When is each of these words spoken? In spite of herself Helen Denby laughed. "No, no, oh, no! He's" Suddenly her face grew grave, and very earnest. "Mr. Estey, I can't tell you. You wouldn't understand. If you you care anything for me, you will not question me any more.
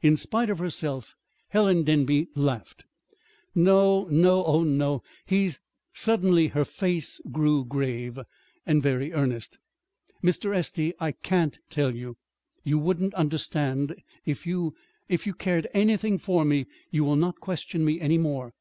In 0.00 0.16
spite 0.16 0.48
of 0.48 0.60
herself 0.60 1.16
Helen 1.48 1.82
Denby 1.82 2.28
laughed. 2.36 2.84
"No, 3.52 4.04
no, 4.04 4.44
oh, 4.44 4.62
no! 4.62 5.02
He's" 5.24 5.58
Suddenly 5.92 6.46
her 6.54 6.64
face 6.64 7.20
grew 7.32 7.64
grave, 7.64 8.16
and 8.64 8.80
very 8.80 9.12
earnest. 9.12 9.58
"Mr. 10.22 10.54
Estey, 10.54 10.92
I 11.00 11.10
can't 11.10 11.58
tell 11.68 11.96
you. 11.96 12.16
You 12.62 12.78
wouldn't 12.78 13.14
understand. 13.14 13.96
If 14.24 14.46
you 14.46 14.76
you 15.08 15.34
care 15.34 15.64
anything 15.74 16.18
for 16.18 16.44
me, 16.44 16.66
you 16.92 17.02
will 17.02 17.16
not 17.16 17.40
question 17.40 17.84
me 17.84 17.98
any 18.00 18.18
more. 18.18 18.52